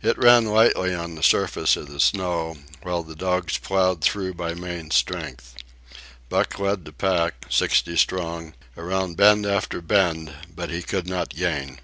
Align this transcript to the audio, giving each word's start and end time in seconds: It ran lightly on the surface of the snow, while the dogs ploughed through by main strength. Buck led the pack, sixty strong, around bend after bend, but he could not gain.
It 0.00 0.16
ran 0.16 0.46
lightly 0.46 0.94
on 0.94 1.14
the 1.14 1.22
surface 1.22 1.76
of 1.76 1.90
the 1.90 2.00
snow, 2.00 2.56
while 2.80 3.02
the 3.02 3.14
dogs 3.14 3.58
ploughed 3.58 4.00
through 4.00 4.32
by 4.32 4.54
main 4.54 4.90
strength. 4.90 5.56
Buck 6.30 6.58
led 6.58 6.86
the 6.86 6.92
pack, 6.94 7.44
sixty 7.50 7.98
strong, 7.98 8.54
around 8.78 9.18
bend 9.18 9.44
after 9.44 9.82
bend, 9.82 10.32
but 10.56 10.70
he 10.70 10.80
could 10.80 11.06
not 11.06 11.36
gain. 11.36 11.80